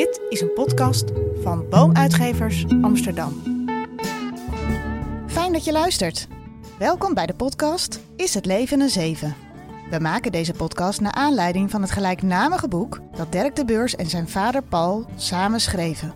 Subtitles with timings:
[0.00, 1.04] Dit is een podcast
[1.42, 3.42] van Boomuitgevers Amsterdam.
[5.26, 6.28] Fijn dat je luistert.
[6.78, 9.34] Welkom bij de podcast Is het leven een zeven?
[9.90, 14.06] We maken deze podcast naar aanleiding van het gelijknamige boek dat Dirk de Beurs en
[14.06, 16.14] zijn vader Paul samen schreven.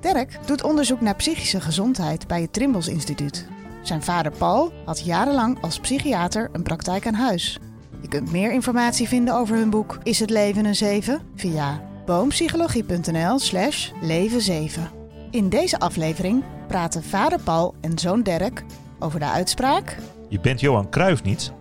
[0.00, 3.46] Dirk doet onderzoek naar psychische gezondheid bij het Trimbos Instituut.
[3.82, 7.58] Zijn vader Paul had jarenlang als psychiater een praktijk aan huis.
[8.00, 13.38] Je kunt meer informatie vinden over hun boek Is het leven een zeven via boompsychologie.nl
[13.38, 14.90] slash leven 7.
[15.30, 18.64] In deze aflevering praten vader Paul en zoon Dirk
[18.98, 19.98] over de uitspraak...
[20.28, 21.52] Je bent Johan Cruijff niet.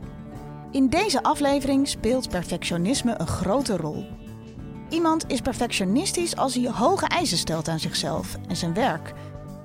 [0.71, 4.05] In deze aflevering speelt perfectionisme een grote rol.
[4.89, 9.13] Iemand is perfectionistisch als hij hoge eisen stelt aan zichzelf en zijn werk.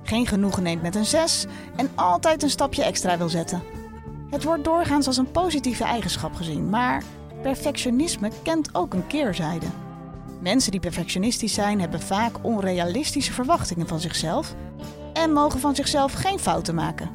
[0.03, 1.45] Geen genoegen neemt met een 6
[1.75, 3.63] en altijd een stapje extra wil zetten.
[4.29, 7.03] Het wordt doorgaans als een positieve eigenschap gezien, maar
[7.41, 9.65] perfectionisme kent ook een keerzijde.
[10.41, 14.55] Mensen die perfectionistisch zijn hebben vaak onrealistische verwachtingen van zichzelf
[15.13, 17.09] en mogen van zichzelf geen fouten maken.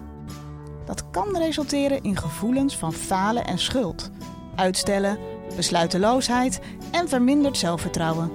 [0.84, 4.10] Dat kan resulteren in gevoelens van falen en schuld,
[4.54, 5.18] uitstellen,
[5.56, 6.60] besluiteloosheid
[6.90, 8.30] en verminderd zelfvertrouwen.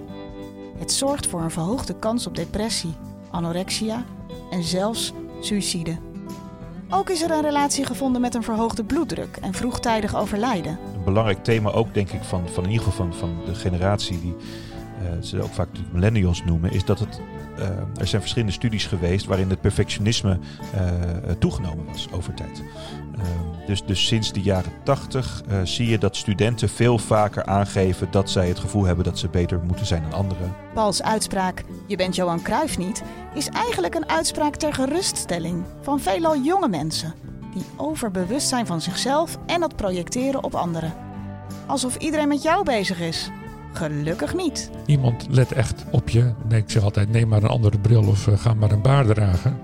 [0.78, 2.94] Het zorgt voor een verhoogde kans op depressie,
[3.30, 4.06] anorexia
[4.50, 5.98] en zelfs suïcide.
[6.90, 10.80] Ook is er een relatie gevonden met een verhoogde bloeddruk en vroegtijdig overlijden.
[10.96, 14.22] Een belangrijk thema ook, denk ik, van, van in ieder geval van, van de generatie
[14.22, 14.36] die
[15.20, 17.22] ze ook vaak natuurlijk millennials noemen, is dat het,
[17.60, 20.40] uh, er zijn verschillende studies geweest waarin het perfectionisme
[20.76, 22.64] uh, toegenomen was over tijd.
[23.68, 28.48] dus, dus sinds de jaren tachtig zie je dat studenten veel vaker aangeven dat zij
[28.48, 30.56] het gevoel hebben dat ze beter moeten zijn dan anderen.
[30.74, 36.38] Pauls uitspraak, je bent Johan Cruijff niet, is eigenlijk een uitspraak ter geruststelling van veelal
[36.38, 37.14] jonge mensen
[37.54, 40.94] die overbewust zijn van zichzelf en dat projecteren op anderen.
[41.66, 43.30] Alsof iedereen met jou bezig is.
[43.74, 44.70] Gelukkig niet.
[44.86, 46.34] Niemand let echt op je.
[46.48, 49.08] Nee, ik zeg altijd: neem maar een andere bril of uh, ga maar een baard
[49.08, 49.60] dragen.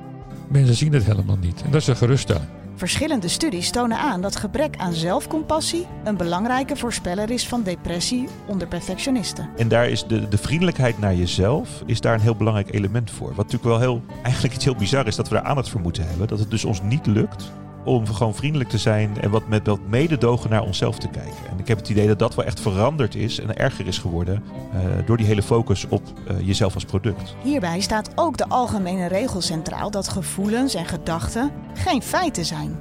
[0.47, 1.61] Mensen zien het helemaal niet.
[1.61, 2.47] En dat is een geruststelling.
[2.75, 8.67] Verschillende studies tonen aan dat gebrek aan zelfcompassie een belangrijke voorspeller is van depressie onder
[8.67, 9.49] perfectionisten.
[9.55, 13.27] En daar is de, de vriendelijkheid naar jezelf is daar een heel belangrijk element voor.
[13.27, 16.07] Wat natuurlijk wel heel, eigenlijk iets heel bizar is dat we daar aandacht voor moeten
[16.07, 16.27] hebben.
[16.27, 17.51] Dat het dus ons niet lukt
[17.87, 21.49] om gewoon vriendelijk te zijn en wat met wat mededogen naar onszelf te kijken.
[21.51, 24.43] En ik heb het idee dat dat wel echt veranderd is en erger is geworden
[24.73, 27.35] uh, door die hele focus op uh, jezelf als product.
[27.43, 32.77] Hierbij staat ook de algemene regel centraal dat gevoelens en gedachten geen feiten zijn.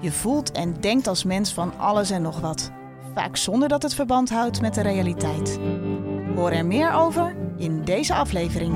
[0.00, 2.70] Je voelt en denkt als mens van alles en nog wat,
[3.14, 5.58] vaak zonder dat het verband houdt met de realiteit.
[6.34, 8.74] Hoor er meer over in deze aflevering.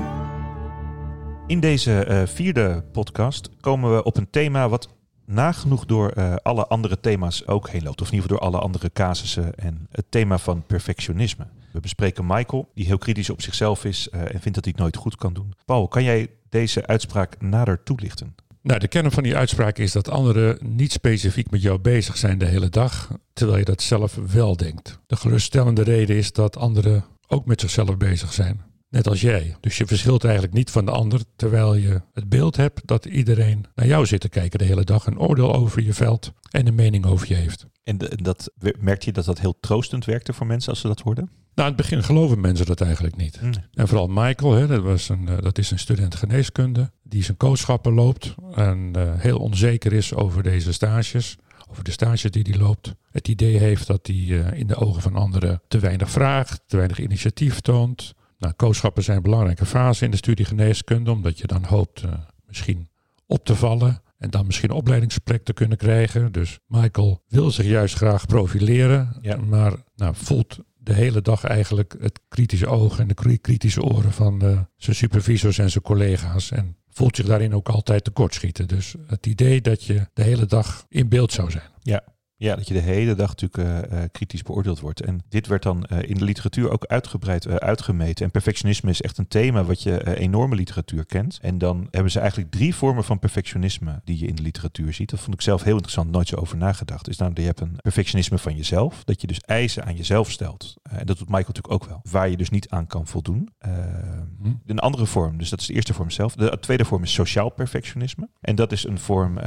[1.47, 4.87] In deze uh, vierde podcast komen we op een thema wat
[5.25, 8.01] nagenoeg door uh, alle andere thema's ook heen loopt.
[8.01, 11.47] Of in ieder geval door alle andere casussen en het thema van perfectionisme.
[11.71, 14.77] We bespreken Michael, die heel kritisch op zichzelf is uh, en vindt dat hij het
[14.77, 15.53] nooit goed kan doen.
[15.65, 18.35] Paul, kan jij deze uitspraak nader toelichten?
[18.61, 22.37] Nou, de kern van die uitspraak is dat anderen niet specifiek met jou bezig zijn
[22.37, 24.99] de hele dag, terwijl je dat zelf wel denkt.
[25.07, 28.61] De geruststellende reden is dat anderen ook met zichzelf bezig zijn.
[28.95, 29.55] Net als jij.
[29.59, 33.65] Dus je verschilt eigenlijk niet van de ander, terwijl je het beeld hebt dat iedereen
[33.75, 36.75] naar jou zit te kijken de hele dag, een oordeel over je veld en een
[36.75, 37.65] mening over je heeft.
[37.83, 41.23] En dat, merkt je dat dat heel troostend werkte voor mensen als ze dat hoorden?
[41.55, 43.39] Nou, in het begin geloven mensen dat eigenlijk niet.
[43.39, 43.51] Hmm.
[43.73, 47.93] En vooral Michael, hè, dat, was een, dat is een student geneeskunde, die zijn coachschappen
[47.93, 51.37] loopt en uh, heel onzeker is over deze stages
[51.69, 52.93] over de stage die hij loopt.
[53.11, 56.77] Het idee heeft dat hij uh, in de ogen van anderen te weinig vraagt, te
[56.77, 61.47] weinig initiatief toont, nou, kooschappen zijn een belangrijke fase in de studie geneeskunde, omdat je
[61.47, 62.13] dan hoopt uh,
[62.45, 62.89] misschien
[63.25, 66.31] op te vallen en dan misschien een opleidingsplek te kunnen krijgen.
[66.31, 69.37] Dus Michael wil zich juist graag profileren, ja.
[69.37, 74.45] maar nou, voelt de hele dag eigenlijk het kritische oog en de kritische oren van
[74.45, 76.51] uh, zijn supervisors en zijn collega's.
[76.51, 78.67] En voelt zich daarin ook altijd tekortschieten.
[78.67, 81.69] Dus het idee dat je de hele dag in beeld zou zijn.
[81.81, 82.03] Ja,
[82.37, 85.01] ja, dat je de hele dag natuurlijk uh, uh, kritisch beoordeeld wordt.
[85.01, 88.25] En dit werd dan uh, in de literatuur ook uitgebreid uitgemeten.
[88.25, 91.39] En perfectionisme is echt een thema wat je enorme literatuur kent.
[91.41, 95.09] En dan hebben ze eigenlijk drie vormen van perfectionisme die je in de literatuur ziet.
[95.09, 97.07] Dat vond ik zelf heel interessant, nooit zo over nagedacht.
[97.07, 99.03] Is namelijk, je hebt een perfectionisme van jezelf.
[99.03, 100.73] Dat je dus eisen aan jezelf stelt.
[100.83, 101.99] en dat doet Michael natuurlijk ook wel.
[102.11, 103.49] Waar je dus niet aan kan voldoen.
[103.59, 104.53] Hm.
[104.65, 106.35] Een andere vorm, dus dat is de eerste vorm zelf.
[106.35, 108.29] De tweede vorm is sociaal perfectionisme.
[108.41, 109.37] En dat is een vorm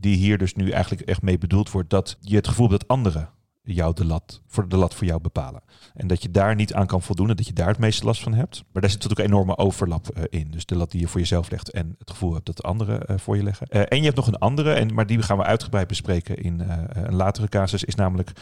[0.00, 2.88] die hier dus nu eigenlijk echt mee bedoeld wordt dat je het gevoel hebt dat
[2.88, 3.30] anderen
[3.74, 5.62] jou de lat, voor de lat voor jou bepalen.
[5.94, 8.22] En dat je daar niet aan kan voldoen en dat je daar het meeste last
[8.22, 8.64] van hebt.
[8.72, 10.50] Maar daar zit natuurlijk een enorme overlap uh, in.
[10.50, 13.02] Dus de lat die je voor jezelf legt en het gevoel hebt dat de anderen
[13.10, 13.66] uh, voor je leggen.
[13.70, 16.60] Uh, en je hebt nog een andere, en, maar die gaan we uitgebreid bespreken in
[16.92, 18.32] een latere casus, is namelijk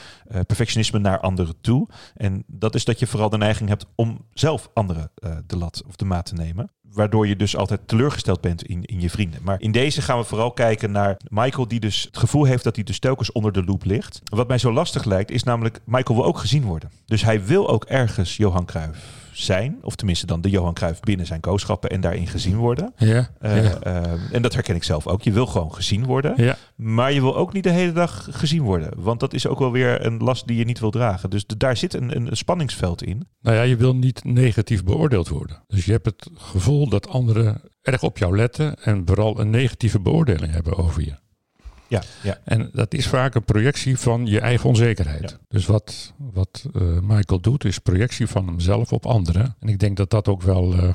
[0.46, 1.88] perfectionisme naar anderen toe.
[2.14, 5.10] En dat is dat je vooral de neiging hebt om zelf anderen
[5.46, 9.00] de lat of de maat te nemen waardoor je dus altijd teleurgesteld bent in, in
[9.00, 9.40] je vrienden.
[9.42, 12.74] Maar in deze gaan we vooral kijken naar Michael, die dus het gevoel heeft dat
[12.74, 14.20] hij dus telkens onder de loep ligt.
[14.24, 16.90] Wat mij zo lastig lijkt, is namelijk, Michael wil ook gezien worden.
[17.06, 19.78] Dus hij wil ook ergens Johan Cruijff zijn.
[19.82, 22.92] Of tenminste dan de Johan Cruijff binnen zijn kooschappen en daarin gezien worden.
[22.96, 23.72] Ja, uh, uh,
[24.32, 25.22] en dat herken ik zelf ook.
[25.22, 26.34] Je wil gewoon gezien worden.
[26.36, 26.56] Ja.
[26.76, 28.90] Maar je wil ook niet de hele dag gezien worden.
[28.96, 31.30] Want dat is ook wel weer een last die je niet wil dragen.
[31.30, 33.28] Dus de, daar zit een, een spanningsveld in.
[33.40, 35.62] Nou ja, je wil niet negatief beoordeeld worden.
[35.66, 40.00] Dus je hebt het gevoel dat anderen erg op jou letten en vooral een negatieve
[40.00, 41.22] beoordeling hebben over je.
[41.94, 42.38] Ja, ja.
[42.44, 45.30] En dat is vaak een projectie van je eigen onzekerheid.
[45.30, 45.36] Ja.
[45.48, 49.56] Dus wat, wat uh, Michael doet, is projectie van hemzelf op anderen.
[49.60, 50.92] En ik denk dat dat ook wel uh,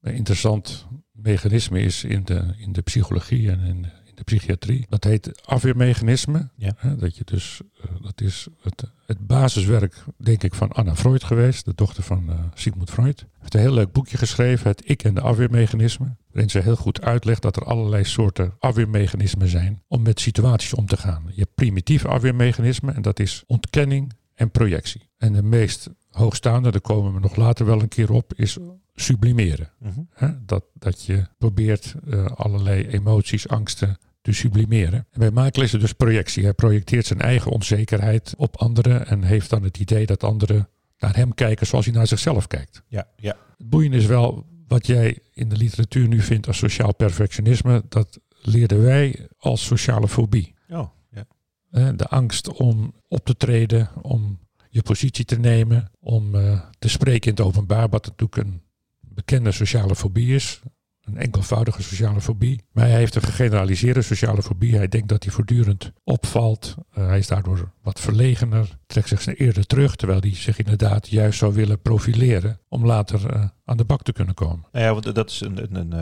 [0.00, 3.90] een interessant mechanisme is in de, in de psychologie en in, in
[4.24, 4.86] de psychiatrie.
[4.88, 6.48] Dat heet afweermechanisme.
[6.56, 6.72] Ja.
[6.76, 11.24] Hè, dat, je dus, uh, dat is het, het basiswerk, denk ik, van Anna Freud
[11.24, 13.26] geweest, de dochter van Sigmund Freud.
[13.38, 16.16] Heeft een heel leuk boekje geschreven, Het Ik en de Afweermechanisme.
[16.30, 20.86] Waarin ze heel goed uitlegt dat er allerlei soorten afweermechanismen zijn om met situaties om
[20.86, 21.22] te gaan.
[21.26, 25.08] Je hebt primitieve afweermechanismen en dat is ontkenning en projectie.
[25.18, 28.58] En de meest hoogstaande, daar komen we nog later wel een keer op, is
[28.94, 29.70] sublimeren.
[29.78, 30.32] Mhm.
[30.46, 35.06] Dat, dat je probeert uh, allerlei emoties, angsten te sublimeren.
[35.10, 36.42] En bij Michael is het dus projectie.
[36.42, 41.16] Hij projecteert zijn eigen onzekerheid op anderen en heeft dan het idee dat anderen naar
[41.16, 42.82] hem kijken zoals hij naar zichzelf kijkt.
[42.88, 43.36] Ja, ja.
[43.58, 48.20] Het boeiende is wel wat jij in de literatuur nu vindt als sociaal perfectionisme, dat
[48.42, 50.54] leerden wij als sociale fobie.
[50.68, 51.92] Oh, ja.
[51.92, 54.38] De angst om op te treden, om
[54.68, 58.62] je positie te nemen, om uh, te spreken in het openbaar, wat natuurlijk een
[59.00, 60.60] bekende sociale fobie is.
[61.02, 62.62] Een enkelvoudige sociale fobie.
[62.72, 64.76] Maar hij heeft een gegeneraliseerde sociale fobie.
[64.76, 66.74] Hij denkt dat hij voortdurend opvalt.
[66.98, 71.38] Uh, hij is daardoor wat verlegener, trekt zich eerder terug, terwijl hij zich inderdaad juist
[71.38, 74.66] zou willen profileren om later uh, aan de bak te kunnen komen.
[74.72, 75.92] Nou ja, want dat is een, een, een,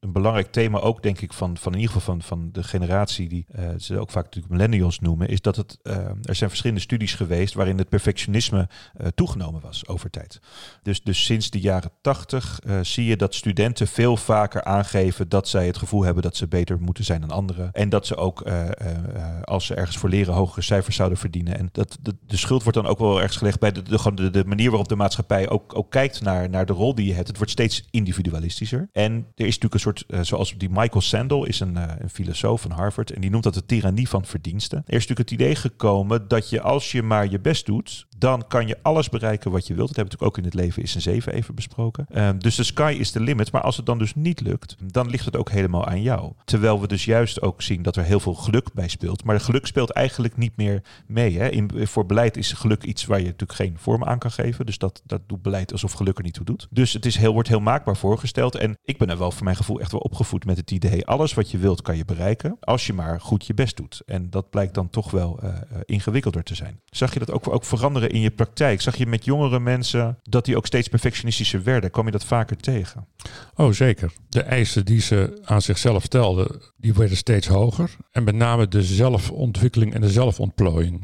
[0.00, 3.28] een belangrijk thema ook, denk ik, van, van in ieder geval van, van de generatie
[3.28, 5.78] die uh, ze ook vaak natuurlijk millennials noemen, is dat het,
[6.22, 8.68] er zijn verschillende studies geweest waarin het perfectionisme
[9.14, 10.40] toegenomen was over tijd.
[10.82, 15.66] Dus, dus sinds de jaren tachtig zie je dat studenten veel vaker aangeven dat zij
[15.66, 17.72] het gevoel hebben dat ze beter moeten zijn dan anderen.
[17.72, 18.44] En dat ze ook,
[19.42, 21.58] als ze ergens voor leren, hogere cijfers zouden verdienen.
[21.58, 24.44] En dat de, de schuld wordt dan ook wel ergens gelegd bij de, de, de,
[24.46, 27.28] manier waarop de maatschappij ook, ook kijkt naar, naar de rol die je hebt.
[27.28, 28.88] Het wordt steeds individualistischer.
[28.92, 32.10] En er is natuurlijk een soort, uh, zoals die Michael Sandel is een, uh, een
[32.10, 33.10] filosoof van Harvard.
[33.10, 34.78] En die noemt dat de tirannie van verdiensten.
[34.78, 38.46] Er is natuurlijk het idee gekomen dat je als je maar je best doet, dan
[38.48, 39.88] kan je alles bereiken wat je wilt.
[39.88, 42.06] Dat hebben we natuurlijk ook in het leven is een zeven even besproken.
[42.10, 43.52] Uh, dus de sky is the limit.
[43.52, 46.32] Maar als het dan dus niet lukt, dan ligt het ook helemaal aan jou.
[46.44, 49.24] Terwijl we dus juist ook zien dat er heel veel geluk bij speelt.
[49.24, 50.82] Maar geluk speelt eigenlijk niet meer
[51.14, 51.38] mee.
[51.38, 51.48] Hè?
[51.48, 54.66] In, voor beleid is geluk iets waar je natuurlijk geen vorm aan kan geven.
[54.66, 56.66] Dus dat, dat doet beleid alsof geluk er niet toe doet.
[56.70, 58.54] Dus het is heel, wordt heel maakbaar voorgesteld.
[58.54, 61.06] En ik ben er wel voor mijn gevoel echt wel opgevoed met het idee...
[61.06, 64.02] alles wat je wilt kan je bereiken als je maar goed je best doet.
[64.06, 65.50] En dat blijkt dan toch wel uh,
[65.84, 66.80] ingewikkelder te zijn.
[66.86, 68.80] Zag je dat ook, ook veranderen in je praktijk?
[68.80, 71.90] Zag je met jongere mensen dat die ook steeds perfectionistischer werden?
[71.90, 73.06] Kwam je dat vaker tegen?
[73.54, 74.12] Oh, zeker.
[74.28, 77.96] De eisen die ze aan zichzelf stelden, die werden steeds hoger.
[78.10, 81.03] En met name de zelfontwikkeling en de zelfontplooiing.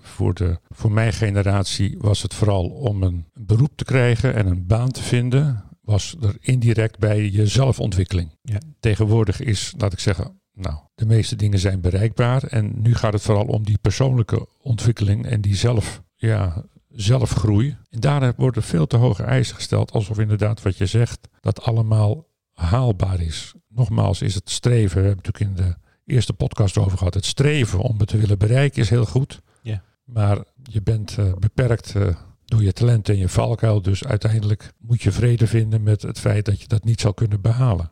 [0.00, 4.66] Voor, de, voor mijn generatie was het vooral om een beroep te krijgen en een
[4.66, 8.30] baan te vinden, was er indirect bij je zelfontwikkeling.
[8.42, 8.58] Ja.
[8.80, 12.42] Tegenwoordig is, laat ik zeggen, nou, de meeste dingen zijn bereikbaar.
[12.42, 17.76] En nu gaat het vooral om die persoonlijke ontwikkeling en die zelf, ja, zelfgroei.
[17.90, 22.26] En daar worden veel te hoge eisen gesteld, alsof inderdaad wat je zegt, dat allemaal
[22.52, 23.54] haalbaar is.
[23.68, 27.78] Nogmaals is het streven, we hebben natuurlijk in de eerste podcast over gehad, het streven
[27.78, 29.40] om het te willen bereiken is heel goed.
[29.62, 29.82] Ja.
[30.04, 32.06] Maar je bent uh, beperkt uh,
[32.44, 33.82] door je talent en je valkuil.
[33.82, 37.40] Dus uiteindelijk moet je vrede vinden met het feit dat je dat niet zal kunnen
[37.40, 37.90] behalen.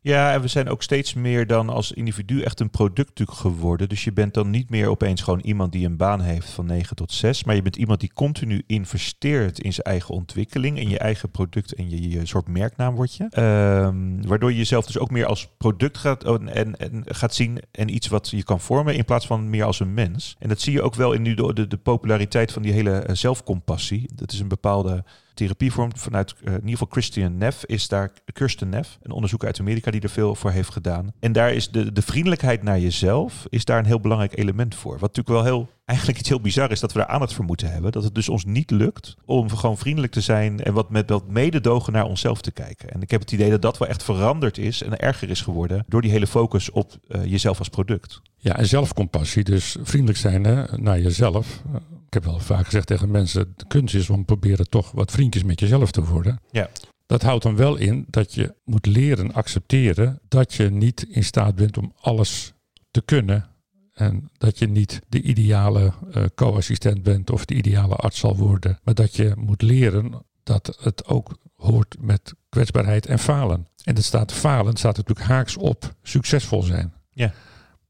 [0.00, 0.32] Ja.
[0.32, 3.88] En we zijn ook steeds meer dan als individu echt een product geworden.
[3.88, 6.96] Dus je bent dan niet meer opeens gewoon iemand die een baan heeft van 9
[6.96, 7.44] tot 6.
[7.44, 10.78] Maar je bent iemand die continu investeert in zijn eigen ontwikkeling.
[10.78, 13.42] In je eigen product en je, soort merknaam word je.
[13.42, 17.58] Um, waardoor je jezelf dus ook meer als product gaat, en, en, gaat zien.
[17.70, 20.36] En iets wat je kan vormen in plaats van meer als een mens.
[20.38, 23.06] En dat zie je ook wel in nu de, de, de populariteit van die hele
[23.12, 24.10] zelfcompassie.
[24.14, 25.04] Dat is een bepaalde
[25.38, 29.90] therapievorm vanuit in ieder geval Christian Neff is daar Kirsten Neff, een onderzoeker uit Amerika
[29.90, 31.12] die er veel voor heeft gedaan.
[31.20, 34.92] En daar is de, de vriendelijkheid naar jezelf is daar een heel belangrijk element voor.
[34.92, 37.44] Wat natuurlijk wel heel eigenlijk iets heel bizar is dat we daar aan het voor
[37.44, 37.92] moeten hebben.
[37.92, 41.28] Dat het dus ons niet lukt om gewoon vriendelijk te zijn en wat met wat
[41.28, 42.90] mededogen naar onszelf te kijken.
[42.90, 45.84] En ik heb het idee dat dat wel echt veranderd is en erger is geworden
[45.88, 48.20] door die hele focus op jezelf als product.
[48.36, 51.62] Ja, en zelfcompassie, dus vriendelijk zijn hè, naar jezelf
[52.08, 55.44] ik heb wel vaak gezegd tegen mensen, de kunst is om proberen toch wat vriendjes
[55.44, 56.40] met jezelf te worden.
[56.50, 56.70] Ja.
[57.06, 61.54] Dat houdt dan wel in dat je moet leren accepteren dat je niet in staat
[61.54, 62.52] bent om alles
[62.90, 63.48] te kunnen.
[63.92, 68.78] En dat je niet de ideale uh, co-assistent bent of de ideale arts zal worden.
[68.82, 73.68] Maar dat je moet leren dat het ook hoort met kwetsbaarheid en falen.
[73.84, 76.92] En dat staat falen staat natuurlijk haaks op succesvol zijn.
[77.10, 77.32] Ja.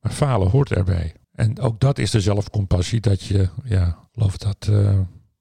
[0.01, 1.15] Maar falen hoort erbij.
[1.39, 5.01] En ook dat is de zelfcompassie, dat je, ja, geloof dat, uh,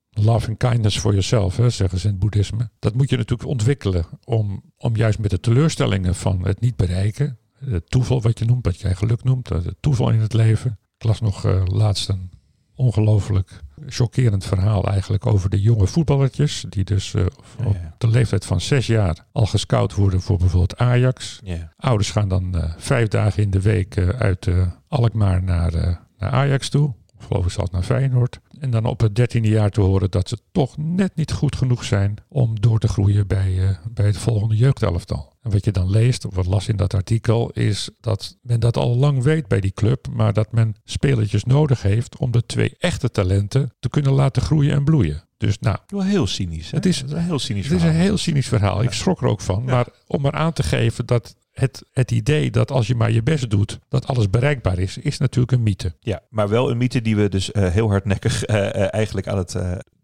[0.10, 2.70] love and kindness yourself, hè, zeggen ze in het boeddhisme.
[2.80, 7.38] Dat moet je natuurlijk ontwikkelen om, om juist met de teleurstellingen van het niet bereiken,
[7.66, 10.80] het toeval wat je noemt, wat jij geluk noemt, het toeval in het leven.
[10.98, 12.32] Ik las nog uh, laatst een
[12.77, 16.65] ongelooflijk chockerend verhaal eigenlijk over de jonge voetballertjes.
[16.69, 17.25] Die dus uh,
[17.65, 21.39] op de leeftijd van zes jaar al gescout worden voor bijvoorbeeld Ajax.
[21.77, 24.48] Ouders gaan dan uh, vijf dagen in de week uh, uit
[24.88, 25.72] Alkmaar naar,
[26.17, 26.93] naar Ajax toe.
[27.19, 28.39] Of geloof ik zelfs naar Feyenoord.
[28.60, 31.84] En dan op het dertiende jaar te horen dat ze toch net niet goed genoeg
[31.84, 35.36] zijn om door te groeien bij, bij het volgende jeugdelftal.
[35.48, 38.77] En wat je dan leest, of wat las in dat artikel, is dat men dat
[38.77, 42.75] al lang weet bij die club, maar dat men spelertjes nodig heeft om de twee
[42.80, 45.27] echte talenten te kunnen laten groeien en bloeien.
[45.38, 45.77] Dus nou.
[45.88, 46.72] Wel heel cynisch.
[46.72, 46.77] Hè?
[46.77, 47.86] Het is, een heel cynisch verhaal.
[47.86, 48.84] Het is een heel cynisch verhaal.
[48.84, 49.63] Ik schrok er ook van.
[49.63, 53.23] Maar om maar aan te geven dat het, het idee dat als je maar je
[53.23, 55.95] best doet, dat alles bereikbaar is, is natuurlijk een mythe.
[55.99, 59.57] Ja, maar wel een mythe die we dus uh, heel hardnekkig uh, eigenlijk aan het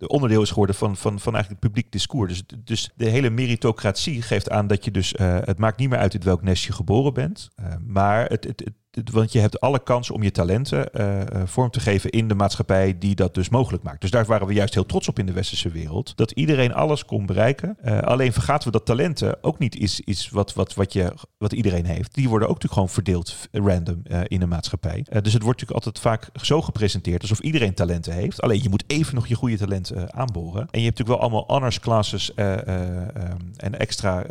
[0.08, 2.44] onderdeel is geworden van, van, van eigenlijk het publiek discours.
[2.46, 6.14] Dus, dus de hele meritocratie geeft aan dat je dus, het maakt niet meer uit
[6.14, 7.50] in welk nest je geboren bent,
[7.86, 8.72] maar het, het
[9.12, 12.98] want je hebt alle kans om je talenten uh, vorm te geven in de maatschappij
[12.98, 14.02] die dat dus mogelijk maakt.
[14.02, 16.18] Dus daar waren we juist heel trots op in de westerse wereld.
[16.18, 17.78] Dat iedereen alles kon bereiken.
[17.86, 21.54] Uh, alleen vergaten we dat talenten ook niet is, is wat, wat, wat, je, wat
[21.54, 22.14] iedereen heeft.
[22.14, 25.06] Die worden ook natuurlijk gewoon verdeeld random in de maatschappij.
[25.22, 28.42] dus het wordt natuurlijk altijd vaak zo gepresenteerd alsof iedereen talenten heeft.
[28.42, 30.62] Alleen je moet even nog je goede talenten aanboren.
[30.72, 34.26] En je hebt natuurlijk wel allemaal honors classes en extra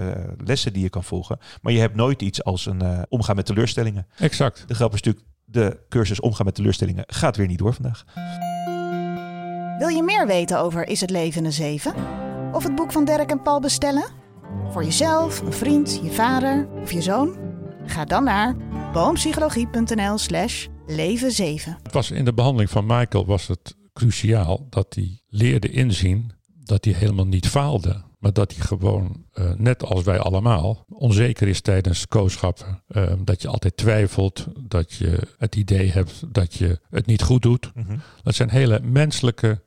[0.44, 1.38] lessen die je kan volgen.
[1.62, 4.06] Maar je hebt nooit iets als een omgaan met teleurstellingen.
[4.18, 4.51] Exact.
[4.66, 8.04] De grap is natuurlijk, de cursus omgaan met teleurstellingen gaat weer niet door vandaag.
[9.78, 11.94] Wil je meer weten over Is het leven een zeven?
[12.52, 14.04] Of het boek van Dirk en Paul bestellen?
[14.70, 17.36] Voor jezelf, een vriend, je vader of je zoon?
[17.86, 18.56] Ga dan naar
[18.92, 21.78] boompsychologie.nl slash leven 7.
[21.82, 26.84] Het was in de behandeling van Michael was het cruciaal dat hij leerde inzien dat
[26.84, 28.02] hij helemaal niet faalde.
[28.22, 32.82] Maar dat hij gewoon, uh, net als wij allemaal, onzeker is tijdens kooschappen.
[32.88, 37.42] Uh, dat je altijd twijfelt, dat je het idee hebt dat je het niet goed
[37.42, 37.70] doet.
[37.74, 38.00] Mm -hmm.
[38.22, 39.60] Dat zijn hele menselijke,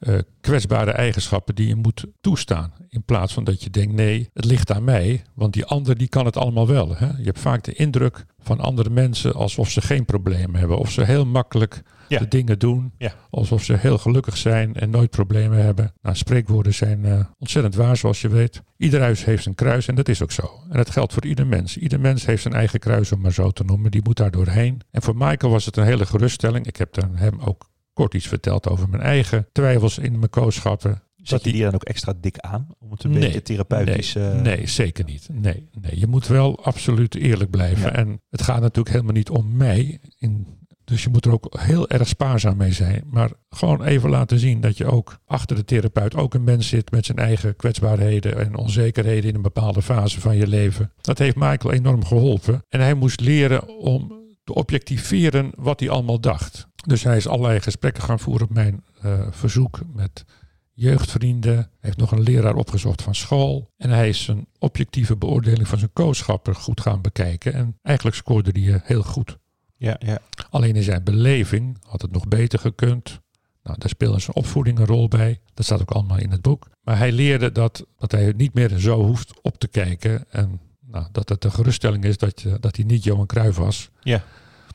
[0.00, 2.72] uh, kwetsbare eigenschappen die je moet toestaan.
[2.88, 6.08] In plaats van dat je denkt, nee, het ligt aan mij, want die ander die
[6.08, 6.96] kan het allemaal wel.
[6.96, 7.06] Hè?
[7.06, 10.78] Je hebt vaak de indruk van andere mensen alsof ze geen problemen hebben.
[10.78, 12.18] Of ze heel makkelijk ja.
[12.18, 12.92] de dingen doen.
[12.98, 13.14] Ja.
[13.30, 15.92] Alsof ze heel gelukkig zijn en nooit problemen hebben.
[16.02, 18.62] Nou, spreekwoorden zijn uh, ontzettend waar, zoals je weet.
[18.76, 20.60] Ieder huis heeft een kruis en dat is ook zo.
[20.70, 21.76] En dat geldt voor ieder mens.
[21.76, 23.90] Ieder mens heeft zijn eigen kruis, om maar zo te noemen.
[23.90, 24.80] Die moet daar doorheen.
[24.90, 26.66] En voor Michael was het een hele geruststelling.
[26.66, 31.02] Ik heb hem ook kort iets verteld over mijn eigen twijfels in mijn kooschappen.
[31.22, 32.66] Zet je die dan ook extra dik aan?
[32.78, 34.12] Om het een nee, beetje therapeutisch...
[34.14, 34.40] Nee, uh...
[34.40, 35.28] nee, zeker niet.
[35.32, 37.82] Nee, nee, je moet wel absoluut eerlijk blijven.
[37.82, 37.92] Ja.
[37.92, 40.00] En het gaat natuurlijk helemaal niet om mij.
[40.18, 40.46] In,
[40.84, 43.02] dus je moet er ook heel erg spaarzaam mee zijn.
[43.10, 46.90] Maar gewoon even laten zien dat je ook achter de therapeut ook een mens zit
[46.90, 50.92] met zijn eigen kwetsbaarheden en onzekerheden in een bepaalde fase van je leven.
[51.00, 52.64] Dat heeft Michael enorm geholpen.
[52.68, 56.68] En hij moest leren om te objectiveren wat hij allemaal dacht.
[56.86, 60.24] Dus hij is allerlei gesprekken gaan voeren op mijn uh, verzoek met
[60.72, 61.54] jeugdvrienden.
[61.54, 63.70] Hij heeft nog een leraar opgezocht van school.
[63.76, 67.52] En hij is een objectieve beoordeling van zijn kooschappen goed gaan bekijken.
[67.52, 69.38] En eigenlijk scoorde hij heel goed.
[69.76, 70.18] Ja, ja.
[70.50, 73.20] Alleen in zijn beleving had het nog beter gekund.
[73.62, 75.40] Nou, daar speelde zijn opvoeding een rol bij.
[75.54, 76.68] Dat staat ook allemaal in het boek.
[76.82, 80.24] Maar hij leerde dat, dat hij niet meer zo hoeft op te kijken.
[80.30, 83.90] En nou, dat het een geruststelling is dat, je, dat hij niet Johan Cruijff was.
[84.00, 84.24] Ja.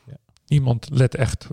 [0.06, 0.18] ja.
[0.48, 1.48] Niemand let echt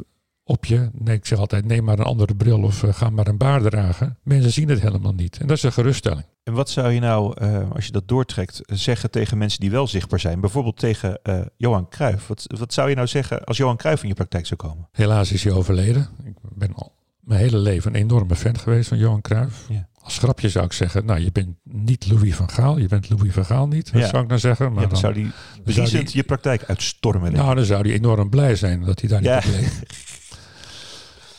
[0.49, 0.90] op je.
[0.93, 3.62] Nee, ik zeg altijd, neem maar een andere bril of uh, ga maar een baard
[3.71, 4.17] dragen.
[4.23, 5.38] Mensen zien het helemaal niet.
[5.38, 6.25] En dat is een geruststelling.
[6.45, 9.87] En wat zou je nou, uh, als je dat doortrekt, zeggen tegen mensen die wel
[9.87, 10.40] zichtbaar zijn?
[10.40, 12.26] Bijvoorbeeld tegen uh, Johan Cruijff.
[12.26, 14.88] Wat, wat zou je nou zeggen als Johan Cruijff in je praktijk zou komen?
[14.93, 16.09] Helaas is hij overleden.
[16.25, 19.67] Ik ben al mijn hele leven een enorme fan geweest van Johan Cruijff.
[19.69, 19.88] Ja.
[20.02, 23.33] Als grapje zou ik zeggen, nou je bent niet Louis van Gaal, je bent Louis
[23.33, 24.09] van Gaal niet, dat Ja.
[24.09, 24.73] zou ik nou zeggen.
[24.73, 25.31] Maar Ja, dan zou die
[25.64, 27.33] zou die- je praktijk uitstormen.
[27.33, 29.81] nou, dan zou hij enorm blij zijn dat hij daar niet bleef.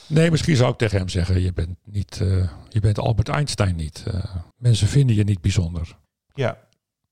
[0.09, 3.75] Nee, misschien zou ik tegen hem zeggen, je bent, niet, eh, je bent Albert Einstein
[3.75, 4.03] niet.
[4.07, 5.97] Eh, mensen vinden je niet bijzonder.
[6.33, 6.57] ja,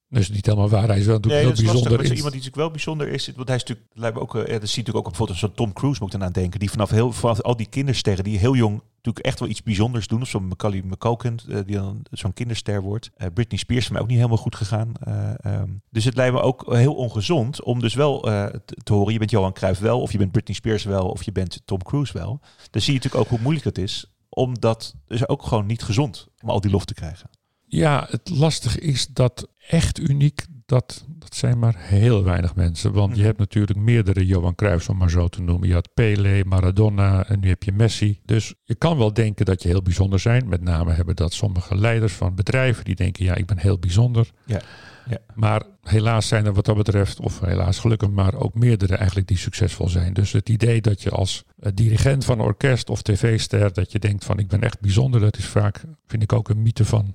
[0.10, 0.88] Dat is niet helemaal waar.
[0.88, 1.74] Hij is wel natuurlijk Nee, heel is lastig.
[1.74, 1.98] bijzonder.
[1.98, 4.36] Maar in- iemand die natuurlijk wel bijzonder is, want hij is natuurlijk, lijkt me ook,
[4.36, 6.70] eh, dat zie je natuurlijk ook bijvoorbeeld zo'n Tom Cruise moet ik aan denken, die
[6.72, 10.22] vanaf heel vanaf al die kindersterren die heel jong natuurlijk echt wel iets bijzonders doen,
[10.22, 13.10] of zo'n Macaulay McCulkin eh, die dan zo'n kinderster wordt.
[13.16, 14.92] Eh, Britney Spears is mij ook niet helemaal goed gegaan.
[15.00, 19.14] Eh, ehm, dus het lijkt me ook heel ongezond om dus wel te, te horen,
[19.14, 21.84] je bent Johan Cruijff wel, of je bent Britney Spears wel, of je bent Tom
[21.84, 22.40] Cruise wel.
[22.72, 26.28] Dan zie je natuurlijk ook hoe moeilijk het is, omdat dus ook gewoon niet gezond
[26.44, 27.30] om al die lof te krijgen.
[27.70, 32.92] Ja, het lastige is dat echt uniek, dat, dat zijn maar heel weinig mensen.
[32.94, 33.26] Want je Mhm.
[33.26, 35.68] hebt natuurlijk meerdere Johan Cruijffs, om maar zo te noemen.
[35.68, 38.20] Je had Pele, Maradona en nu heb je Messi.
[38.26, 40.48] Dus je kan wel denken dat je heel bijzonder zijn.
[40.48, 44.32] Met name hebben dat sommige leiders van bedrijven die denken, ja, ik ben heel bijzonder.
[44.46, 44.62] Ja,
[45.10, 45.18] ja.
[45.36, 49.38] Maar helaas zijn er wat dat betreft, of helaas gelukkig maar ook meerdere eigenlijk die
[49.38, 50.14] succesvol zijn.
[50.14, 54.00] Dus het idee dat je als eh, dirigent van een orkest of tv-ster, dat je
[54.00, 57.14] denkt van ik ben echt bijzonder, dat is vaak, vind ik ook een mythe van,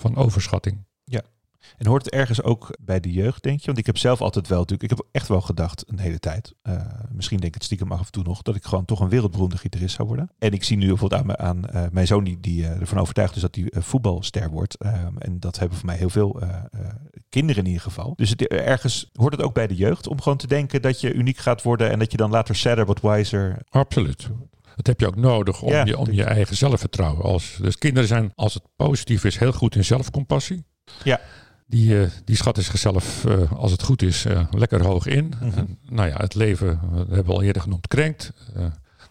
[0.00, 0.84] van overschatting.
[1.78, 3.66] En hoort het ergens ook bij de jeugd, denk je?
[3.66, 6.54] Want ik heb zelf altijd wel natuurlijk, ik heb echt wel gedacht een hele tijd.
[6.62, 6.80] eh,
[7.12, 9.58] misschien denk ik het stiekem af en toe nog, dat ik gewoon toch een wereldberoemde
[9.58, 10.30] gitarist zou worden.
[10.38, 13.36] En ik zie nu bijvoorbeeld aan, aan eh, mijn zoon die, die eh, ervan overtuigd
[13.36, 14.74] is dat hij voetbalster wordt.
[14.74, 16.42] Ehm, en dat hebben voor mij heel veel
[17.28, 18.12] kinderen in ieder geval.
[18.16, 21.12] Dus het, ergens hoort het ook bij de jeugd om gewoon te denken dat je
[21.12, 23.58] uniek gaat worden en dat je dan later sadder, wat wiser.
[23.68, 24.30] Absoluut.
[24.82, 27.22] Dat heb je ook nodig om, Ja, je, om je eigen zelfvertrouwen.
[27.22, 30.64] Als, dus kinderen zijn, als het positief is, heel goed in zelfcompassie.
[31.04, 31.20] Ja.
[31.66, 35.32] Die, eh, die schatten zichzelf, eh, als het goed is, eh, lekker hoog in.
[35.40, 35.58] Mhm.
[35.58, 38.32] En, nou ja, het leven, dat hebben we al eerder genoemd, krenkt.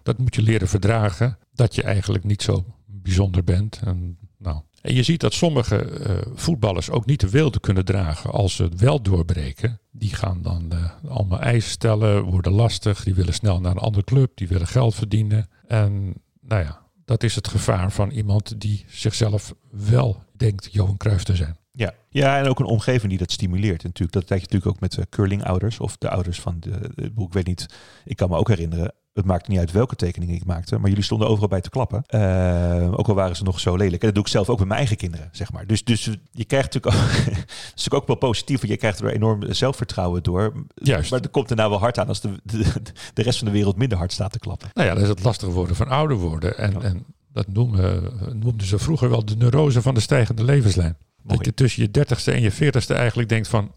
[0.03, 1.37] Dat moet je leren verdragen.
[1.53, 3.79] Dat je eigenlijk niet zo bijzonder bent.
[3.85, 4.61] En, nou.
[4.81, 8.63] En je ziet dat sommige eh, voetballers ook niet de wilde kunnen dragen als ze
[8.63, 9.79] het wel doorbreken.
[9.91, 13.03] Die gaan dan eh, allemaal eisen stellen, worden lastig.
[13.03, 15.49] Die willen snel naar een andere club, die willen geld verdienen.
[15.67, 21.23] En nou ja, dat is het gevaar van iemand die zichzelf wel denkt Johan Cruijff
[21.23, 21.57] te zijn.
[21.71, 21.93] Ja.
[22.09, 23.81] ja, en ook een omgeving die dat stimuleert.
[23.81, 26.91] En natuurlijk, dat krijg je natuurlijk ook met uh, curlingouders of de ouders van de.
[26.95, 27.65] Ik weet niet,
[28.05, 28.93] ik kan me ook herinneren.
[29.19, 32.03] Het maakt niet uit welke tekening ik maakte, maar jullie stonden overal bij te klappen.
[32.09, 34.01] Uh, ook al waren ze nog zo lelijk.
[34.01, 35.67] En dat doe ik zelf ook met mijn eigen kinderen, zeg maar.
[35.67, 38.99] Dus, dus je krijgt natuurlijk ook, dat is natuurlijk ook wel positief, want je krijgt
[38.99, 40.53] er enorm zelfvertrouwen door.
[40.75, 41.11] Juist.
[41.11, 42.65] Maar er komt er nou wel hard aan als de, de,
[43.13, 44.69] de rest van de wereld minder hard staat te klappen.
[44.73, 46.57] Nou ja, dat is het lastige worden van ouder worden.
[46.57, 46.81] En, ja.
[46.81, 48.03] en dat noemen,
[48.33, 50.97] noemden ze vroeger wel de neurose van de stijgende levenslijn.
[51.21, 51.37] Mooi.
[51.37, 53.71] Dat je tussen je dertigste en je veertigste eigenlijk denkt van...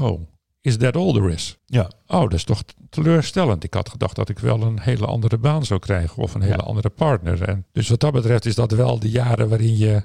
[0.00, 0.20] Oh,
[0.62, 1.58] is that all there is?
[1.66, 1.90] Ja.
[2.06, 3.64] Oh, dat is toch teleurstellend.
[3.64, 6.22] Ik had gedacht dat ik wel een hele andere baan zou krijgen.
[6.22, 6.62] Of een hele Ja.
[6.62, 7.42] andere partner.
[7.42, 10.04] En dus wat dat betreft is dat wel de jaren waarin je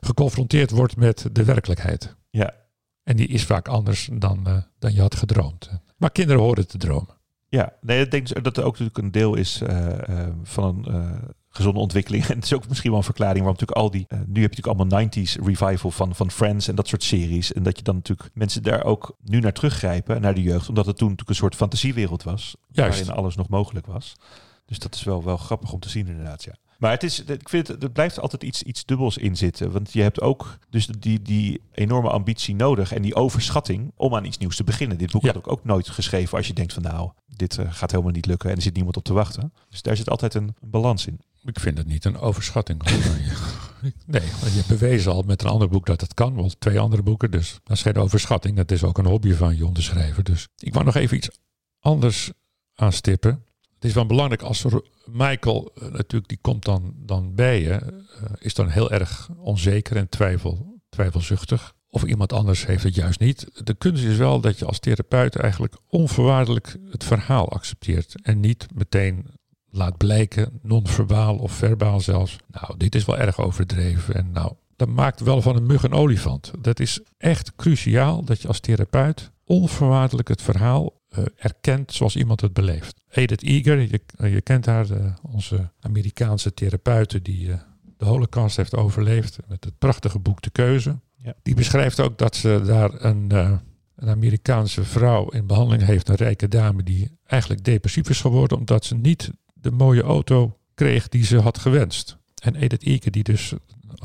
[0.00, 2.16] geconfronteerd wordt met de werkelijkheid.
[2.30, 2.54] Ja.
[3.02, 5.70] En die is vaak anders dan, uh, dan je had gedroomd.
[5.96, 7.14] Maar kinderen horen te dromen.
[7.48, 11.20] Ja, nee, ik denk dat er ook natuurlijk een deel is uh, uh, van een
[11.56, 12.24] gezonde ontwikkeling.
[12.30, 14.06] En het is ook misschien wel een verklaring waarom natuurlijk al die...
[14.08, 17.52] Uh, nu heb je natuurlijk allemaal 90s revival van, van Friends en dat soort series.
[17.52, 20.68] En dat je dan natuurlijk mensen daar ook nu naar teruggrijpen, naar de jeugd.
[20.68, 22.56] Omdat het toen natuurlijk een soort fantasiewereld was.
[22.70, 22.98] Juist.
[22.98, 24.14] Waarin alles nog mogelijk was.
[24.66, 26.54] Dus dat is wel, wel grappig om te zien inderdaad, ja.
[26.78, 29.70] Maar het, is, ik vind het, er blijft altijd iets, iets dubbels in zitten.
[29.70, 34.24] Want je hebt ook dus die, die enorme ambitie nodig en die overschatting om aan
[34.24, 34.98] iets nieuws te beginnen.
[34.98, 35.28] Dit boek Ja.
[35.28, 38.26] had ik ook nooit geschreven als je denkt van nou, dit uh, gaat helemaal niet
[38.26, 39.52] lukken en er zit niemand op te wachten.
[39.70, 41.20] Dus daar zit altijd een, balans in.
[41.44, 42.82] Ik vind het niet een overschatting.
[44.06, 46.34] nee, je hebt bewezen al met een ander boek dat het kan.
[46.34, 48.56] Wel twee andere boeken, dus dat is geen overschatting.
[48.56, 50.24] Dat is ook een hobby van je om te schrijven.
[50.24, 51.28] Dus ik wou nog even iets
[51.80, 52.32] anders
[52.74, 53.44] aanstippen.
[53.76, 54.64] Het is wel belangrijk als
[55.04, 59.96] Michael uh, natuurlijk, die komt dan, dan bij je, uh, is dan heel erg onzeker
[59.96, 61.74] en twijfel, twijfelzuchtig.
[61.90, 63.64] Of iemand anders heeft het juist niet.
[63.64, 68.14] De kunst is wel dat je als therapeut eigenlijk onvoorwaardelijk het verhaal accepteert.
[68.22, 69.26] En niet meteen
[69.70, 72.36] laat blijken, non-verbaal of verbaal zelfs.
[72.50, 74.14] Nou, dit is wel erg overdreven.
[74.14, 76.50] En nou, dat maakt wel van een mug een olifant.
[76.60, 82.40] Dat is echt cruciaal dat je als therapeut onvoorwaardelijk het verhaal uh, erkent zoals iemand
[82.40, 83.00] het beleeft.
[83.10, 87.54] Edith Eger, je, je kent haar, de, onze Amerikaanse therapeute die uh,
[87.96, 89.38] de holocaust heeft overleefd.
[89.48, 90.98] Met het prachtige boek De Keuze.
[91.16, 91.34] Ja.
[91.42, 93.52] Die beschrijft ook dat ze daar een, uh,
[93.96, 96.08] een Amerikaanse vrouw in behandeling heeft.
[96.08, 98.58] Een rijke dame die eigenlijk depressief is geworden.
[98.58, 102.16] Omdat ze niet de mooie auto kreeg die ze had gewenst.
[102.42, 103.54] En Edith Eger die dus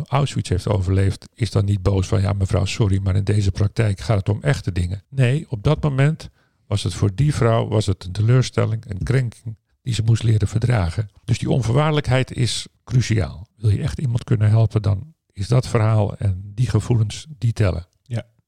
[0.07, 3.99] Auschwitz heeft overleefd, is dan niet boos van ja mevrouw sorry, maar in deze praktijk
[3.99, 5.03] gaat het om echte dingen.
[5.09, 6.29] Nee, op dat moment
[6.71, 10.47] was het voor die vrouw was het een teleurstelling, een krenking, die ze moest leren
[10.47, 11.09] verdragen.
[11.25, 13.47] Dus die onvoorwaardelijkheid is cruciaal.
[13.55, 17.87] Wil je echt iemand kunnen helpen, dan is dat verhaal en die gevoelens die tellen.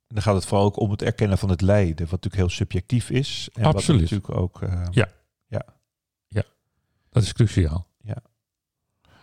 [0.07, 2.49] En dan gaat het vooral ook om het erkennen van het lijden, wat natuurlijk heel
[2.49, 3.49] subjectief is.
[3.53, 4.01] En Absoluut.
[4.01, 4.61] Wat natuurlijk ook.
[4.61, 6.43] eh, Ja.
[7.09, 7.87] Dat is cruciaal.
[8.01, 8.17] Ja.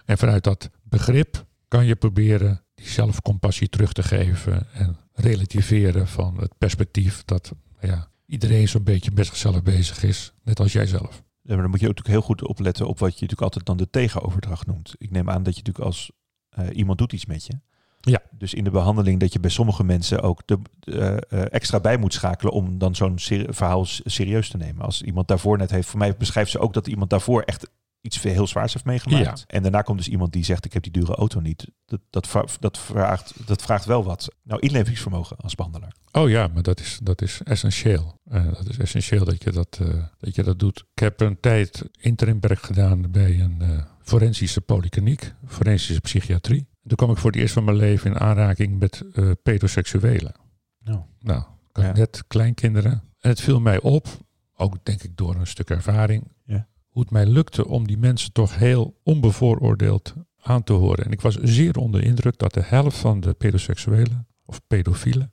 [0.05, 6.41] En vanuit dat begrip kan je proberen die zelfcompassie terug te geven en relativeren van
[6.41, 11.23] het perspectief dat ja, iedereen zo'n beetje met zichzelf bezig is, net als jij zelf.
[11.43, 13.67] Ja, maar dan moet je ook natuurlijk heel goed opletten op wat je natuurlijk altijd
[13.67, 14.95] dan de tegenoverdracht noemt.
[14.99, 16.11] Ik neem aan dat je natuurlijk als
[16.49, 17.53] eh, iemand doet iets met je.
[18.01, 18.23] Ja.
[18.31, 21.97] Dus in de behandeling dat je bij sommige mensen ook de, eh, eh, extra bij
[21.97, 24.85] moet schakelen om dan zo'n ser- verhaal serieus te nemen.
[24.85, 28.19] Als iemand daarvoor net heeft, voor mij beschrijft ze ook dat iemand daarvoor echt iets
[28.19, 29.39] veel heel zwaars heeft meegemaakt.
[29.39, 29.45] Ja.
[29.47, 31.67] En daarna komt dus iemand die zegt ik heb die dure auto niet.
[31.87, 34.29] Dat, dat, dat, vraagt, dat vraagt wel wat.
[34.43, 35.95] Nou, inlevingsvermogen als behandelaar.
[36.13, 38.19] Oh ja, maar dat is, dat is essentieel.
[38.25, 40.85] Eh, dat is essentieel dat je dat, eh, dat je dat doet.
[40.95, 46.69] Ik heb een tijd interimwerk gedaan bij een eh, forensische polykliniek, forensische psychiatrie.
[46.87, 49.05] Toen kwam ik voor het eerst van mijn leven in aanraking met
[49.43, 50.35] pedoseksuelen.
[50.79, 51.01] Nou.
[51.21, 51.93] Nou, Ja.
[51.93, 52.93] net kleinkinderen.
[53.21, 54.09] En het viel mij op,
[54.55, 56.69] ook denk ik door een stuk ervaring, Ja.
[56.91, 61.05] Hoe het mij lukte om die mensen toch heel onbevooroordeeld aan te horen.
[61.05, 65.33] En ik was zeer onder de indruk dat de helft van de pedoseksuelen of pedofielen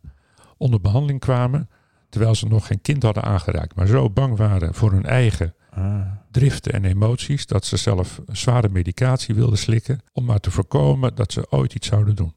[0.58, 1.70] onder behandeling kwamen,
[2.10, 6.12] terwijl ze nog geen kind hadden aangeraakt, maar zo bang waren voor hun eigen Ah.
[6.32, 11.32] driften en emoties dat ze zelf zware medicatie wilden slikken om maar te voorkomen dat
[11.32, 12.34] ze ooit iets zouden doen.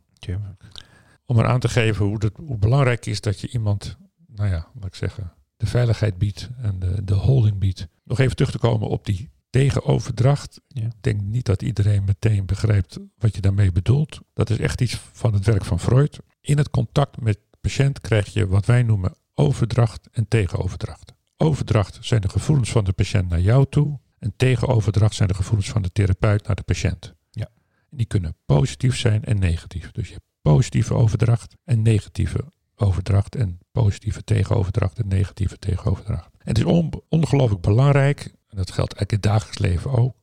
[1.27, 4.69] Om er aan te geven hoe, het, hoe belangrijk is dat je iemand, nou ja,
[4.75, 7.89] wat ik zeggen, de veiligheid biedt en de, de holding biedt.
[8.11, 10.61] Nog even terug te komen op die tegenoverdracht.
[10.69, 10.87] Ja.
[10.87, 14.21] Ik denk niet dat iedereen meteen begrijpt wat je daarmee bedoelt.
[14.35, 16.19] Dat is echt iets van het werk van Freud.
[16.41, 21.13] In het contact met de patiënt krijg je wat wij noemen overdracht en tegenoverdracht.
[21.37, 23.99] Overdracht zijn de gevoelens van de patiënt naar jou toe.
[24.19, 27.15] En tegenoverdracht zijn de gevoelens van de therapeut naar de patiënt.
[27.31, 27.49] Ja.
[27.91, 29.91] Die kunnen positief zijn en negatief.
[29.91, 32.45] Dus je hebt positieve overdracht en negatieve
[32.77, 33.35] overdracht.
[33.35, 36.30] En positieve tegenoverdracht en negatieve tegenoverdracht.
[36.45, 40.15] Het is on- ongelooflijk belangrijk, en dat geldt eigenlijk in het dagelijks leven ook,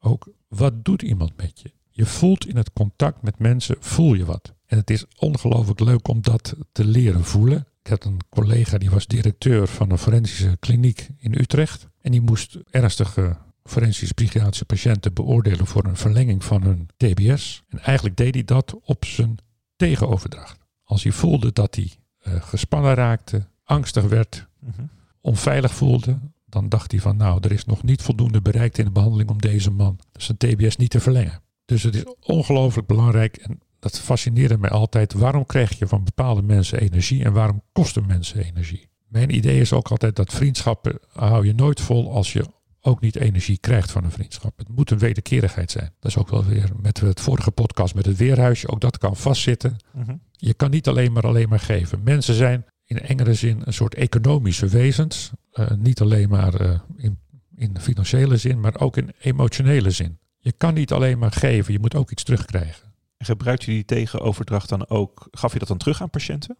[0.00, 1.70] ook, wat doet iemand met je?
[1.90, 4.54] Je voelt in het contact met mensen, voel je wat.
[4.66, 7.66] En het is ongelooflijk leuk om dat te leren voelen.
[7.82, 11.88] Ik had een collega die was directeur van een forensische kliniek in Utrecht.
[12.00, 17.62] En die moest ernstige forensische psychiatrische patiënten beoordelen voor een verlenging van hun TBS.
[17.68, 19.36] En eigenlijk deed hij dat op zijn
[19.76, 20.58] tegenoverdracht.
[20.84, 24.82] Als hij voelde dat hij eh, gespannen raakte, angstig werd, Mhm.
[25.26, 28.90] Onveilig voelde, dan dacht hij van nou, er is nog niet voldoende bereikt in de
[28.90, 31.40] behandeling om deze man zijn TBS niet te verlengen.
[31.64, 35.12] Dus het is ongelooflijk belangrijk en dat fascineerde mij altijd.
[35.12, 38.88] Waarom krijg je van bepaalde mensen energie en waarom kosten mensen energie?
[39.08, 42.44] Mijn idee is ook altijd dat vriendschappen hou je nooit vol als je
[42.80, 44.58] ook niet energie krijgt van een vriendschap.
[44.58, 45.92] Het moet een wederkerigheid zijn.
[46.00, 48.68] Dat is ook wel weer met het vorige podcast met het weerhuisje.
[48.68, 49.76] Ook dat kan vastzitten.
[49.92, 50.16] Mhm.
[50.32, 52.00] Je kan niet alleen maar alleen maar geven.
[52.02, 55.30] Mensen zijn in engere zin een soort economische wezens.
[55.52, 57.18] Eh, niet alleen maar eh, in,
[57.56, 60.18] in financiële zin, maar ook in emotionele zin.
[60.38, 62.94] Je kan niet alleen maar geven, je moet ook iets terugkrijgen.
[63.16, 65.28] En gebruikt je die tegenoverdracht dan ook?
[65.30, 66.56] Gaf je dat dan terug aan patiënten?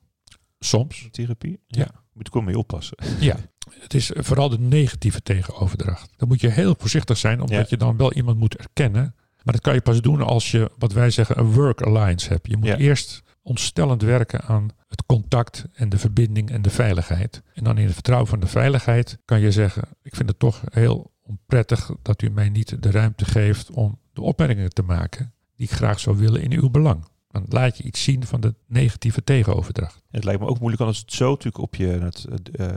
[0.59, 1.09] Soms.
[1.11, 1.61] Therapie?
[1.67, 1.89] Ja.
[2.13, 2.97] Moet ik wel mee oppassen.
[3.21, 3.37] Ja.
[3.81, 6.11] Het is vooral de negatieve tegenoverdracht.
[6.17, 7.65] Dan moet je heel voorzichtig zijn, omdat Ja.
[7.69, 9.15] je dan wel iemand moet erkennen.
[9.43, 12.49] Maar dat kan je pas doen als je, wat wij zeggen, een work alliance hebt.
[12.49, 12.77] Je moet Ja.
[12.77, 17.43] eerst ontstellend werken aan het contact en de verbinding en de veiligheid.
[17.55, 20.63] En dan in het vertrouwen van de veiligheid kan je zeggen, ik vind het toch
[20.71, 25.67] heel onprettig dat u mij niet de ruimte geeft om de opmerkingen te maken die
[25.67, 27.05] ik graag zou willen in uw belang.
[27.45, 30.03] Dan laat je iets zien van de negatieve tegenoverdracht.
[30.11, 31.87] Het lijkt me ook moeilijk als het zo natuurlijk op je...
[31.87, 32.69] Het, eh,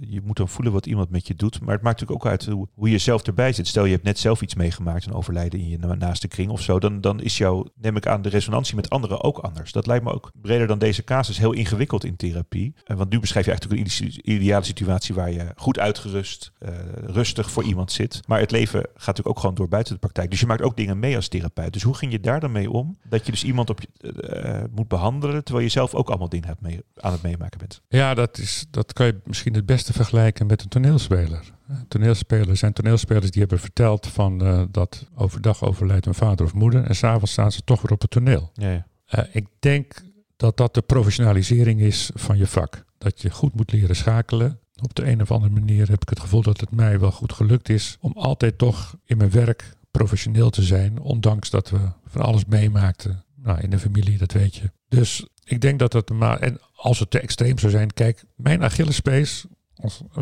[0.00, 1.60] je moet dan voelen wat iemand met je doet.
[1.60, 3.66] Maar het maakt natuurlijk ook uit hoe, je zelf erbij zit.
[3.66, 6.62] Stel je hebt net zelf iets meegemaakt, een overlijden in je na- naaste kring of
[6.62, 6.78] zo.
[6.78, 9.72] Dan, dan is jouw, neem ik aan, de resonantie met anderen ook anders.
[9.72, 12.74] Dat lijkt me ook breder dan deze casus heel ingewikkeld in therapie.
[12.84, 16.70] Eh, want nu beschrijf je eigenlijk een ide- ideale situatie waar je goed uitgerust, eh,
[17.06, 18.20] rustig voor iemand zit.
[18.26, 20.30] Maar het leven gaat natuurlijk ook gewoon door buiten de praktijk.
[20.30, 21.72] Dus je maakt ook dingen mee als therapeut.
[21.72, 22.98] Dus hoe ging je daar dan mee om?
[23.08, 26.48] Dat je dus iemand op je, eh, moet behandelen terwijl je zelf ook allemaal dingen
[26.48, 27.82] hebt mee, aan het meemaken bent.
[27.88, 31.52] Ja, dat, is, dat kan je misschien het beste vergelijken met een toneelspeler.
[31.88, 36.84] Toneelspelers zijn toneelspelers die hebben verteld van eh, dat overdag overlijdt een vader of moeder
[36.84, 38.50] en s'avonds staan ze toch weer op het toneel.
[38.54, 39.26] Ja, ja.
[39.32, 40.02] Ik denk
[40.36, 42.84] dat dat de professionalisering is van je vak.
[42.98, 44.60] Dat je goed moet leren schakelen.
[44.82, 47.32] Op de een of andere manier heb ik het gevoel dat het mij wel goed
[47.32, 52.22] gelukt is om altijd toch in mijn werk professioneel te zijn, ondanks dat we van
[52.22, 53.24] alles meemaakten.
[53.42, 54.70] Nou, in de familie, dat weet je.
[54.88, 56.40] Dus ik denk dat dat maar.
[56.40, 59.46] En als het te extreem zou zijn, kijk, mijn Achillespees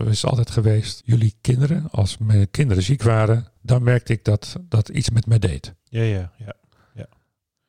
[0.07, 4.89] is altijd geweest, jullie kinderen, als mijn kinderen ziek waren, dan merkte ik dat dat
[4.89, 5.75] iets met mij deed.
[5.85, 6.55] Ja, ja, ja.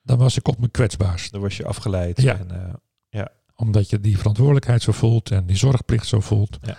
[0.07, 1.31] Dan was ik op mijn kwetsbaarst.
[1.31, 2.21] Dan was je afgeleid.
[2.21, 2.37] Ja.
[2.37, 2.73] En, eh,
[3.55, 6.57] Omdat je die verantwoordelijkheid zo voelt en die zorgplicht zo voelt.
[6.61, 6.77] Ja.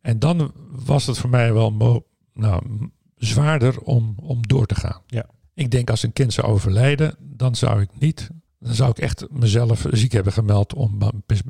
[0.00, 5.02] En dan was het voor mij wel nou, zwaarder om, om door te gaan.
[5.06, 5.26] Ja.
[5.54, 8.28] Ik denk als een kind zou overlijden, dan zou ik niet,
[8.60, 10.98] dan zou ik echt mezelf ziek hebben gemeld om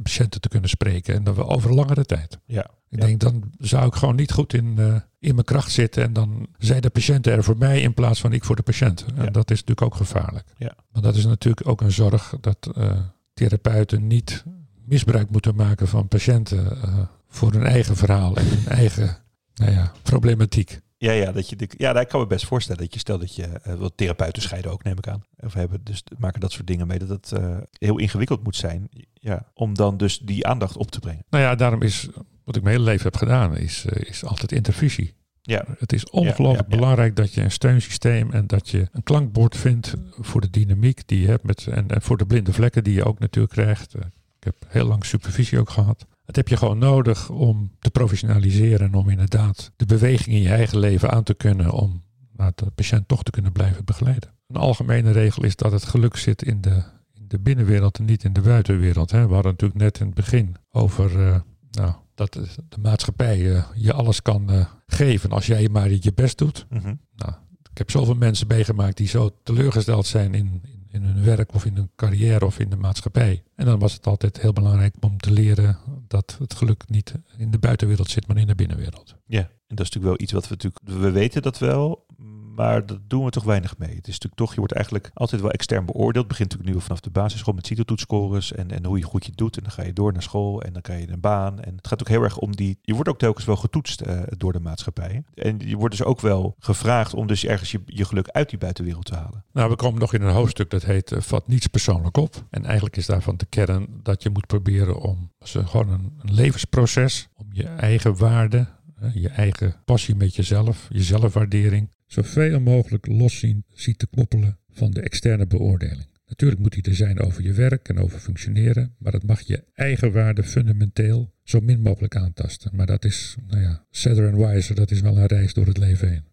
[0.03, 1.15] patiënten te kunnen spreken.
[1.15, 2.39] En dan wel over langere tijd.
[2.47, 2.71] ja.
[2.91, 3.07] Ik Ja.
[3.07, 6.03] denk, dan zou ik gewoon niet goed in, eh, in mijn kracht zitten.
[6.03, 9.05] En dan zijn de patiënten er voor mij in plaats van ik voor de patiënt.
[9.17, 9.31] En Ja.
[9.31, 10.49] dat is natuurlijk ook gevaarlijk.
[10.59, 10.75] Ja.
[10.93, 12.99] Maar dat is natuurlijk ook een zorg dat eh,
[13.35, 14.45] therapeuten niet
[14.85, 19.17] misbruik moeten maken van patiënten eh, voor hun eigen verhaal en hun eigen
[19.55, 20.81] nou ja, problematiek.
[21.05, 23.43] Ja, ja, dat je, ja, daar kan me best voorstellen dat je stel dat je
[23.43, 25.25] eh, wat therapeuten scheiden ook, neem ik aan.
[25.41, 26.99] Of hebben dus maken dat soort dingen mee.
[26.99, 28.89] Dat het eh, heel ingewikkeld moet zijn.
[29.13, 31.25] Ja, om dan dus die aandacht op te brengen.
[31.31, 32.09] Nou ja, daarom is
[32.45, 35.15] wat ik mijn hele leven heb gedaan, is, eh, is altijd intervisie.
[35.43, 36.77] Ja, Het is ongelooflijk ja, ja.
[36.77, 41.21] belangrijk dat je een steunsysteem en dat je een klankbord vindt voor de dynamiek die
[41.21, 43.95] je hebt met, en, en voor de blinde vlekken die je ook natuurlijk krijgt.
[44.39, 46.07] Ik heb heel lang supervisie ook gehad.
[46.25, 50.49] Dat heb je gewoon nodig om te professionaliseren en om inderdaad de beweging in je
[50.49, 52.03] eigen leven aan te kunnen om
[52.37, 54.31] nou, de patiënt toch te kunnen blijven begeleiden.
[54.49, 56.83] Een algemene regel is dat het geluk zit in de,
[57.15, 59.11] in de binnenwereld en niet in de buitenwereld.
[59.11, 59.27] Hè.
[59.27, 63.65] We hadden natuurlijk net in het begin over eh, nou, dat de de maatschappij eh,
[63.75, 66.67] je alles kan eh, geven als jij maar je best doet.
[66.71, 66.95] Mhm.
[67.17, 67.33] Nou,
[67.71, 70.63] ik heb zoveel mensen meegemaakt die zo teleurgesteld zijn in,
[70.95, 73.43] in, hun werk of in hun carrière of in de maatschappij.
[73.55, 75.79] En dan was het altijd heel belangrijk om te leren
[76.09, 79.17] dat het geluk niet in de buitenwereld zit, maar in de binnenwereld.
[79.27, 79.51] ja.
[79.67, 82.07] En dat is natuurlijk wel iets wat we natuurlijk, we weten dat wel,
[82.55, 83.89] maar dat doen we toch weinig mee.
[83.89, 86.29] Het is natuurlijk toch, je wordt eigenlijk altijd wel extern beoordeeld.
[86.29, 89.57] Begint natuurlijk nu vanaf de basisschool met CITO-toetscores en, en hoe je goed je doet.
[89.57, 91.61] En dan ga je door naar school en dan krijg je een baan.
[91.61, 94.23] En het gaat ook heel erg om die, je wordt ook telkens wel getoetst eh,
[94.37, 95.23] door de maatschappij.
[95.35, 98.59] En je wordt dus ook wel gevraagd om dus ergens je, je geluk uit die
[98.59, 99.45] buitenwereld te halen.
[99.53, 102.45] Nou, we komen nog in een hoofdstuk dat heet eh, Vat niets persoonlijk op.
[102.51, 107.29] En eigenlijk is daarvan de kern dat je moet proberen om, gewoon een, een levensproces,
[107.37, 108.67] om je eigen waarde,
[109.13, 114.91] je eigen passie met jezelf, je zelfwaardering, zoveel mogelijk los zien, ziet te koppelen van
[114.91, 116.07] de externe beoordeling.
[116.27, 119.65] Natuurlijk moet die er zijn over je werk en over functioneren, maar het mag je
[119.75, 122.77] eigen waarde fundamenteel zo min mogelijk aantasten.
[122.77, 125.79] Maar dat is, nou ja, sadder and wiser, dat is wel een reis door het
[125.79, 126.33] leven heen.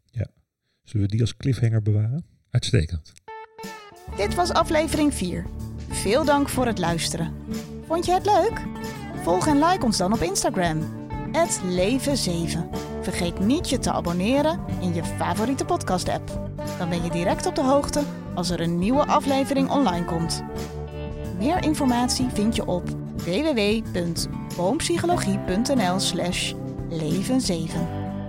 [0.84, 2.26] Zullen we die als cliffhanger bewaren?
[2.50, 3.12] Uitstekend.
[4.18, 5.46] Dit was aflevering 4.
[5.90, 7.34] Veel dank voor het luisteren.
[7.88, 8.62] Vond je het leuk?
[9.24, 11.00] Volg en like ons dan op Instagram.
[11.34, 12.91] Leven7.
[13.02, 16.50] Vergeet niet je te abonneren in je favoriete podcast-app.
[16.78, 18.02] Dan ben je direct op de hoogte
[18.34, 20.44] als er een nieuwe aflevering online komt.
[21.38, 22.84] Meer informatie vind je op
[23.16, 26.54] www.boompsychologie.nl slash
[26.90, 27.80] leven7.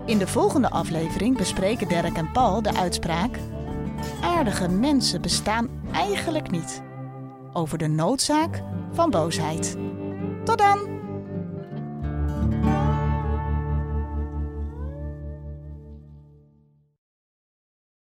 [0.06, 3.38] In de volgende aflevering bespreken Dirk en Paul de uitspraak...
[4.20, 6.82] Aardige mensen bestaan eigenlijk niet.
[7.52, 9.76] Over de noodzaak van boosheid.
[10.44, 10.91] Tot dan!